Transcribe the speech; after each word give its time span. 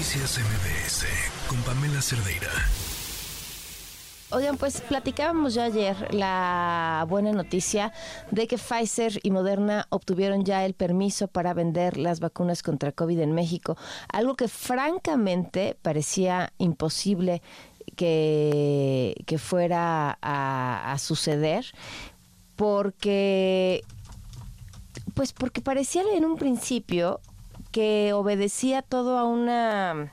Noticias 0.00 0.38
MBS 0.38 1.04
con 1.46 1.58
Pamela 1.58 2.00
Cerdeira. 2.00 2.48
Oigan, 4.30 4.56
pues 4.56 4.80
platicábamos 4.80 5.52
ya 5.52 5.64
ayer 5.64 6.14
la 6.14 7.04
buena 7.06 7.32
noticia 7.32 7.92
de 8.30 8.46
que 8.46 8.56
Pfizer 8.56 9.20
y 9.22 9.30
Moderna 9.30 9.86
obtuvieron 9.90 10.42
ya 10.46 10.64
el 10.64 10.72
permiso 10.72 11.28
para 11.28 11.52
vender 11.52 11.98
las 11.98 12.18
vacunas 12.18 12.62
contra 12.62 12.92
COVID 12.92 13.20
en 13.20 13.32
México, 13.32 13.76
algo 14.10 14.36
que 14.36 14.48
francamente 14.48 15.76
parecía 15.82 16.54
imposible 16.56 17.42
que, 17.94 19.36
fuera 19.38 20.16
a, 20.22 20.92
a 20.92 20.98
suceder, 20.98 21.66
porque 22.56 23.84
pues 25.12 25.34
porque 25.34 25.60
parecía 25.60 26.04
en 26.14 26.24
un 26.24 26.36
principio 26.36 27.20
que 27.70 28.12
obedecía 28.12 28.82
todo 28.82 29.18
a 29.18 29.24
una 29.24 30.12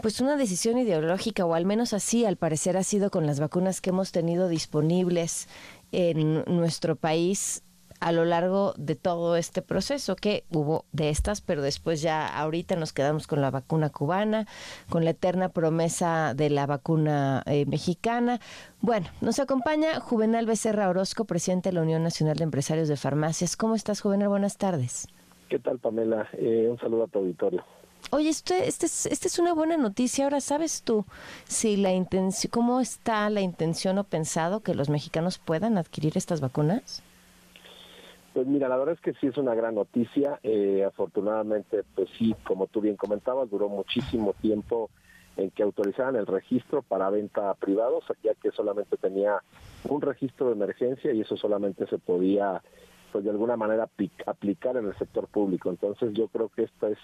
pues 0.00 0.20
una 0.20 0.36
decisión 0.36 0.78
ideológica, 0.78 1.44
o 1.44 1.54
al 1.54 1.64
menos 1.64 1.92
así 1.92 2.24
al 2.24 2.36
parecer 2.36 2.76
ha 2.76 2.84
sido 2.84 3.10
con 3.10 3.26
las 3.26 3.40
vacunas 3.40 3.80
que 3.80 3.90
hemos 3.90 4.12
tenido 4.12 4.48
disponibles 4.48 5.48
en 5.90 6.44
nuestro 6.46 6.94
país 6.94 7.62
a 8.00 8.12
lo 8.12 8.24
largo 8.24 8.74
de 8.76 8.94
todo 8.94 9.36
este 9.36 9.60
proceso, 9.60 10.14
que 10.14 10.44
hubo 10.50 10.84
de 10.92 11.10
estas, 11.10 11.40
pero 11.40 11.62
después 11.62 12.00
ya 12.00 12.26
ahorita 12.26 12.76
nos 12.76 12.92
quedamos 12.92 13.26
con 13.26 13.40
la 13.40 13.50
vacuna 13.50 13.90
cubana, 13.90 14.46
con 14.88 15.04
la 15.04 15.10
eterna 15.10 15.48
promesa 15.48 16.32
de 16.34 16.50
la 16.50 16.66
vacuna 16.66 17.42
eh, 17.46 17.66
mexicana. 17.66 18.40
Bueno, 18.80 19.08
nos 19.20 19.40
acompaña 19.40 19.98
Juvenal 19.98 20.46
Becerra 20.46 20.88
Orozco, 20.88 21.24
presidente 21.24 21.70
de 21.70 21.74
la 21.74 21.82
Unión 21.82 22.04
Nacional 22.04 22.36
de 22.36 22.44
Empresarios 22.44 22.88
de 22.88 22.96
Farmacias. 22.96 23.56
¿Cómo 23.56 23.74
estás, 23.74 24.00
Juvenal? 24.00 24.28
Buenas 24.28 24.58
tardes. 24.58 25.08
¿Qué 25.48 25.58
tal, 25.58 25.78
Pamela? 25.78 26.28
Eh, 26.32 26.68
un 26.70 26.78
saludo 26.78 27.04
a 27.04 27.06
tu 27.06 27.18
auditorio. 27.20 27.64
Oye, 28.10 28.28
este, 28.28 28.68
este, 28.68 28.86
es, 28.86 29.06
este 29.06 29.28
es 29.28 29.38
una 29.38 29.54
buena 29.54 29.76
noticia. 29.76 30.24
Ahora, 30.24 30.40
¿sabes 30.40 30.82
tú 30.82 31.04
si 31.44 31.76
la 31.76 31.92
intención, 31.92 32.50
cómo 32.50 32.80
está 32.80 33.28
la 33.30 33.40
intención 33.40 33.98
o 33.98 34.04
pensado 34.04 34.60
que 34.60 34.74
los 34.74 34.88
mexicanos 34.88 35.38
puedan 35.38 35.78
adquirir 35.78 36.16
estas 36.16 36.40
vacunas? 36.40 37.02
Pues 38.34 38.46
mira, 38.46 38.68
la 38.68 38.76
verdad 38.76 38.94
es 38.94 39.00
que 39.00 39.14
sí 39.14 39.26
es 39.26 39.36
una 39.36 39.54
gran 39.54 39.74
noticia. 39.74 40.38
Eh, 40.42 40.84
afortunadamente, 40.86 41.82
pues 41.94 42.08
sí, 42.18 42.34
como 42.44 42.66
tú 42.66 42.80
bien 42.80 42.96
comentabas, 42.96 43.50
duró 43.50 43.68
muchísimo 43.68 44.34
tiempo 44.40 44.90
en 45.36 45.50
que 45.50 45.62
autorizaran 45.62 46.16
el 46.16 46.26
registro 46.26 46.82
para 46.82 47.10
venta 47.10 47.50
a 47.50 47.54
privados, 47.54 48.04
ya 48.22 48.34
que 48.34 48.50
solamente 48.50 48.96
tenía 48.96 49.42
un 49.88 50.00
registro 50.02 50.46
de 50.48 50.52
emergencia 50.52 51.12
y 51.12 51.20
eso 51.20 51.36
solamente 51.36 51.86
se 51.86 51.98
podía, 51.98 52.62
pues 53.12 53.24
de 53.24 53.30
alguna 53.30 53.56
manera, 53.56 53.88
aplicar 54.26 54.76
en 54.76 54.86
el 54.86 54.96
sector 54.96 55.26
público. 55.28 55.70
Entonces 55.70 56.12
yo 56.14 56.28
creo 56.28 56.48
que 56.48 56.64
esta 56.64 56.88
es 56.88 56.98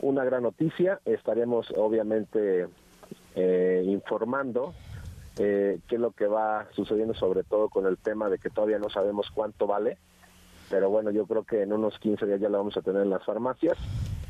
una 0.00 0.24
gran 0.24 0.42
noticia. 0.42 1.00
Estaremos 1.04 1.72
obviamente 1.76 2.68
eh, 3.34 3.82
informando 3.86 4.74
eh, 5.38 5.78
qué 5.88 5.94
es 5.94 6.00
lo 6.00 6.12
que 6.12 6.26
va 6.26 6.66
sucediendo, 6.72 7.14
sobre 7.14 7.42
todo 7.42 7.68
con 7.68 7.86
el 7.86 7.96
tema 7.98 8.28
de 8.28 8.38
que 8.38 8.50
todavía 8.50 8.78
no 8.78 8.90
sabemos 8.90 9.30
cuánto 9.32 9.66
vale. 9.66 9.98
Pero 10.70 10.90
bueno, 10.90 11.10
yo 11.10 11.26
creo 11.26 11.44
que 11.44 11.62
en 11.62 11.72
unos 11.72 11.98
15 11.98 12.26
días 12.26 12.40
ya 12.40 12.48
lo 12.48 12.58
vamos 12.58 12.76
a 12.76 12.82
tener 12.82 13.02
en 13.02 13.10
las 13.10 13.24
farmacias. 13.24 13.76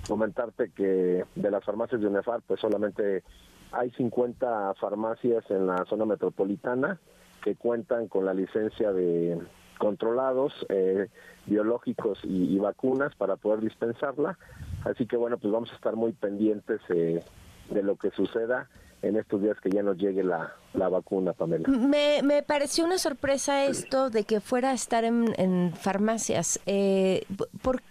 Comentarte 0.09 0.71
que 0.71 1.25
de 1.35 1.51
las 1.51 1.65
farmacias 1.65 2.01
de 2.01 2.09
UNEFAR, 2.09 2.43
pues 2.47 2.61
solamente 2.61 3.23
hay 3.71 3.91
50 3.91 4.75
farmacias 4.75 5.49
en 5.51 5.67
la 5.67 5.85
zona 5.87 6.05
metropolitana 6.05 6.99
que 7.43 7.57
cuentan 7.57 8.09
con 8.09 8.25
la 8.25 8.35
licencia 8.35 8.93
de 8.93 9.39
controlados, 9.83 10.53
eh, 10.69 11.09
biológicos 11.47 12.21
y, 12.23 12.57
vacunas 12.61 13.17
para 13.17 13.35
poder 13.35 13.63
dispensarla. 13.63 14.39
Así 14.85 15.07
que 15.07 15.17
bueno, 15.17 15.39
pues 15.39 15.53
vamos 15.53 15.73
a 15.73 15.75
estar 15.75 15.97
muy 15.97 16.13
pendientes 16.13 16.81
eh, 16.89 17.21
de 17.69 17.83
lo 17.83 17.97
que 17.97 18.13
suceda 18.13 18.69
en 19.03 19.17
estos 19.17 19.43
días 19.43 19.57
que 19.61 19.71
ya 19.71 19.83
nos 19.83 19.97
llegue 19.97 20.23
la, 20.23 20.55
la 20.75 20.89
vacuna, 20.89 21.33
Pamela. 21.33 21.67
Me, 21.67 22.21
me 22.23 22.45
pareció 22.45 22.85
una 22.85 22.99
sorpresa 22.99 23.65
esto 23.65 24.09
de 24.09 24.23
que 24.23 24.39
fuera 24.39 24.71
a 24.71 24.75
estar 24.75 25.03
en, 25.03 25.73
farmacias. 25.75 26.61
Eh, 26.67 27.25
por, 27.63 27.83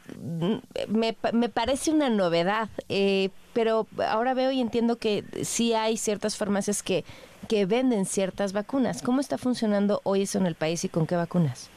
me, 0.87 1.17
me, 1.33 1.49
parece 1.49 1.91
una 1.91 2.09
novedad, 2.09 2.69
eh, 2.87 3.31
pero 3.51 3.85
ahora 4.07 4.33
veo 4.33 4.51
y 4.51 4.61
entiendo 4.61 4.95
que 4.95 5.25
sí 5.43 5.73
hay 5.73 5.97
ciertas 5.97 6.37
farmacias 6.37 6.83
que, 6.83 7.03
que 7.49 7.65
venden 7.65 8.05
ciertas 8.05 8.53
vacunas. 8.53 9.01
¿Cómo 9.01 9.19
está 9.19 9.37
funcionando 9.37 9.99
hoy 10.05 10.21
eso 10.21 10.37
en 10.37 10.45
el 10.45 10.55
país 10.55 10.85
y 10.85 10.89
con 10.89 11.05
qué 11.05 11.17
vacunas? 11.17 11.69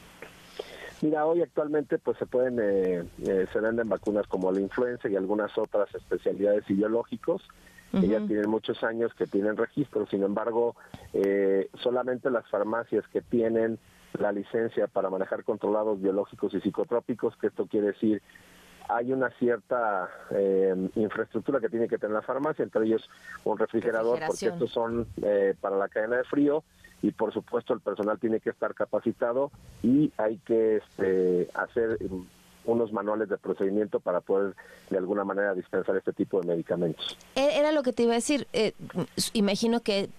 Mira, 1.05 1.27
hoy 1.27 1.43
actualmente 1.43 1.99
pues 1.99 2.17
se 2.17 2.25
pueden, 2.25 2.57
eh, 2.59 3.03
eh, 3.27 3.45
se 3.53 3.59
venden 3.59 3.87
vacunas 3.87 4.25
como 4.25 4.51
la 4.51 4.59
influenza 4.59 5.07
y 5.07 5.15
algunas 5.15 5.55
otras 5.55 5.93
especialidades 5.93 6.67
ideológicos 6.67 7.47
que 7.91 8.07
ya 8.07 8.17
tienen 8.25 8.49
muchos 8.49 8.83
años 8.83 9.13
que 9.13 9.27
tienen 9.27 9.55
registro. 9.55 10.07
Sin 10.07 10.23
embargo, 10.23 10.75
eh, 11.13 11.69
solamente 11.81 12.31
las 12.31 12.45
farmacias 12.49 13.07
que 13.07 13.21
tienen 13.21 13.77
la 14.19 14.31
licencia 14.31 14.87
para 14.87 15.11
manejar 15.11 15.43
controlados 15.43 16.01
biológicos 16.01 16.55
y 16.55 16.59
psicotrópicos, 16.59 17.37
que 17.37 17.47
esto 17.47 17.67
quiere 17.67 17.87
decir 17.87 18.23
hay 18.89 19.13
una 19.13 19.29
cierta 19.39 20.09
infraestructura 20.95 21.59
que 21.59 21.69
tiene 21.69 21.87
que 21.87 21.97
tener 21.97 22.15
la 22.15 22.21
farmacia, 22.21 22.63
entre 22.63 22.85
ellos 22.85 23.07
un 23.43 23.57
refrigerador, 23.57 24.19
porque 24.27 24.47
estos 24.47 24.71
son 24.71 25.07
para 25.61 25.77
la 25.77 25.87
cadena 25.87 26.17
de 26.17 26.23
frío, 26.23 26.63
y 27.05 27.11
por 27.11 27.31
supuesto 27.31 27.71
el 27.71 27.81
personal 27.81 28.17
tiene 28.17 28.39
que 28.39 28.49
estar 28.49 28.73
capacitado 28.73 29.51
y 29.83 30.11
hay 30.17 30.37
que 30.37 30.77
este, 30.77 31.47
hacer 31.53 31.99
unos 32.65 32.91
manuales 32.91 33.29
de 33.29 33.37
procedimiento 33.37 33.99
para 33.99 34.21
poder 34.21 34.55
de 34.89 34.97
alguna 34.97 35.23
manera 35.23 35.53
dispensar 35.53 35.95
este 35.97 36.13
tipo 36.13 36.41
de 36.41 36.47
medicamentos. 36.47 37.15
E, 37.35 37.59
era 37.59 37.71
lo 37.71 37.83
que 37.83 37.93
te 37.93 38.03
iba 38.03 38.13
a 38.13 38.15
decir. 38.15 38.47
Eh, 38.53 38.73
imagino 39.33 39.81
que 39.81 40.09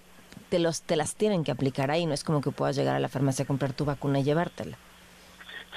te 0.48 0.60
los 0.60 0.82
te 0.82 0.94
las 0.94 1.16
tienen 1.16 1.42
que 1.42 1.50
aplicar 1.50 1.90
ahí, 1.90 2.06
no 2.06 2.14
es 2.14 2.22
como 2.22 2.40
que 2.40 2.52
puedas 2.52 2.76
llegar 2.76 2.94
a 2.94 3.00
la 3.00 3.08
farmacia 3.08 3.42
a 3.42 3.48
comprar 3.48 3.72
tu 3.72 3.84
vacuna 3.84 4.20
y 4.20 4.22
llevártela. 4.22 4.78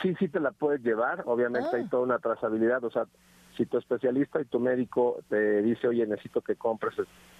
Sí, 0.04 0.14
sí 0.20 0.28
te 0.28 0.40
la 0.40 0.52
puedes 0.52 0.84
llevar, 0.84 1.24
obviamente 1.26 1.76
hay 1.76 1.86
ah. 1.86 1.90
toda 1.90 2.04
una 2.04 2.20
trazabilidad, 2.20 2.84
o 2.84 2.92
sea, 2.92 3.08
si 3.58 3.66
tu 3.66 3.80
especialista 3.80 4.40
y 4.40 4.46
tu 4.46 4.60
médico 4.60 5.18
te 5.28 5.64
dice, 5.64 5.88
oye, 5.88 6.06
necesito 6.06 6.42
que 6.42 6.56
compres, 6.56 6.94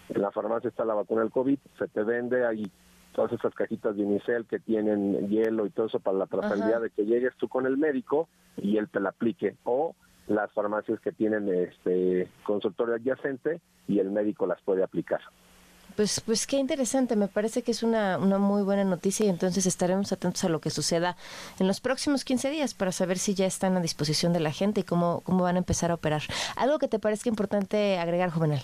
en 0.10 0.22
la 0.22 0.32
farmacia 0.32 0.70
está 0.70 0.86
la 0.86 0.96
vacuna 0.96 1.22
del 1.22 1.30
COVID, 1.30 1.60
se 1.78 1.88
te 1.88 2.02
vende, 2.04 2.48
ahí 2.48 2.70
todas 3.14 3.32
esas 3.34 3.54
cajitas 3.54 3.96
de 3.96 4.04
unicel 4.04 4.46
que 4.46 4.60
tienen 4.60 5.28
hielo 5.30 5.66
y 5.66 5.70
todo 5.72 5.88
eso 5.88 6.00
para 6.00 6.18
la 6.18 6.28
trazabilidad 6.28 6.82
de 6.82 6.90
que 6.90 7.06
llegues 7.06 7.36
tú 7.38 7.48
con 7.48 7.66
el 7.66 7.78
médico 7.78 8.28
y 8.58 8.78
él 8.78 8.90
te 8.90 9.00
la 9.00 9.10
aplique 9.10 9.56
o 9.64 9.96
las 10.28 10.52
farmacias 10.54 11.00
que 11.00 11.12
tienen 11.12 11.50
este 11.50 12.28
consultorio 12.44 12.96
adyacente 12.96 13.62
y 13.88 14.00
el 14.00 14.12
médico 14.12 14.46
las 14.46 14.62
puede 14.62 14.84
aplicar. 14.84 15.22
Pues, 15.96 16.22
pues 16.22 16.48
qué 16.48 16.58
interesante, 16.58 17.16
me 17.16 17.28
parece 17.28 17.62
que 17.64 17.72
es 17.72 17.84
una, 17.84 18.18
una 18.18 18.38
muy 18.38 18.62
buena 18.62 18.84
noticia 18.84 19.26
y 19.26 19.30
entonces 19.30 19.66
estaremos 19.66 20.12
atentos 20.14 20.44
a 20.44 20.50
lo 20.50 20.62
que 20.62 20.70
suceda 20.70 21.18
en 21.60 21.68
los 21.68 21.82
próximos 21.82 22.24
15 22.24 22.52
días 22.52 22.74
para 22.74 22.92
saber 22.92 23.18
si 23.18 23.34
ya 23.34 23.46
están 23.46 23.76
a 23.76 23.82
disposición 23.82 24.32
de 24.32 24.40
la 24.40 24.52
gente 24.52 24.82
y 24.82 24.84
cómo, 24.84 25.22
cómo 25.26 25.44
van 25.44 25.56
a 25.56 25.60
empezar 25.60 25.92
a 25.92 25.96
operar. 25.96 26.22
¿Algo 26.56 26.80
que 26.80 26.88
te 26.88 27.00
parezca 27.00 27.28
importante 27.28 27.98
agregar, 27.98 28.30
Juvenal? 28.30 28.62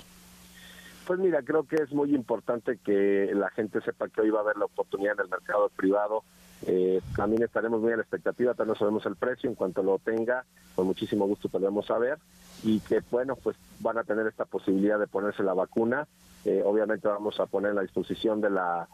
Pues 1.06 1.20
mira, 1.20 1.44
creo 1.44 1.64
que 1.64 1.76
es 1.76 1.92
muy 1.94 2.16
importante 2.16 2.78
que 2.84 3.32
la 3.34 3.50
gente 3.52 3.80
sepa 3.82 4.10
que 4.10 4.22
hoy 4.22 4.32
va 4.32 4.40
a 4.40 4.44
haber 4.44 4.58
la 4.58 4.66
oportunidad 4.66 5.14
en 5.14 5.26
el 5.26 5.30
mercado 5.30 5.70
privado. 5.70 6.24
Eh, 6.66 7.00
también 7.16 7.44
estaremos 7.44 7.82
muy 7.82 7.94
a 7.94 7.98
la 7.98 8.02
expectativa, 8.02 8.54
todavía 8.54 8.74
no 8.74 8.80
sabemos 8.80 9.06
el 9.06 9.16
precio, 9.16 9.50
en 9.50 9.56
cuanto 9.56 9.84
lo 9.84 10.00
tenga, 10.00 10.46
con 10.74 10.88
muchísimo 10.88 11.28
gusto 11.28 11.50
podemos 11.50 11.86
saber 11.86 12.18
y 12.64 12.80
que 12.80 13.02
bueno, 13.12 13.36
pues 13.36 13.56
van 13.82 13.98
a 14.00 14.04
tener 14.04 14.26
esta 14.26 14.46
posibilidad 14.46 14.98
de 14.98 15.08
ponerse 15.08 15.44
la 15.44 15.54
vacuna. 15.54 16.08
Eh, 16.44 16.64
obviamente 16.66 17.08
vamos 17.08 17.40
a 17.40 17.46
poner 17.46 17.78
a 17.78 17.82
disposición 17.82 18.42
de 18.42 18.50
la 18.50 18.88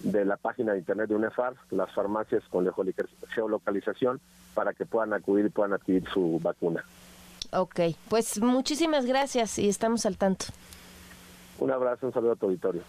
de 0.00 0.24
la 0.24 0.36
página 0.36 0.72
de 0.72 0.78
internet 0.78 1.08
de 1.08 1.16
UNEFAR, 1.16 1.54
las 1.70 1.92
farmacias 1.92 2.44
con 2.50 2.72
geolocalización 3.34 4.20
para 4.54 4.72
que 4.72 4.86
puedan 4.86 5.12
acudir 5.12 5.46
y 5.46 5.48
puedan 5.48 5.72
adquirir 5.72 6.04
su 6.12 6.38
vacuna. 6.40 6.84
Ok, 7.52 7.80
pues 8.08 8.40
muchísimas 8.40 9.06
gracias 9.06 9.58
y 9.58 9.68
estamos 9.68 10.06
al 10.06 10.16
tanto. 10.16 10.46
Un 11.58 11.70
abrazo, 11.70 12.06
un 12.06 12.12
saludo 12.12 12.32
a 12.32 12.36
tu 12.36 12.46
auditorio. 12.46 12.82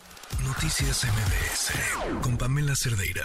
Noticias 0.46 1.06
MBS 1.06 2.22
con 2.22 2.38
Pamela 2.38 2.76
Cerdeira. 2.76 3.24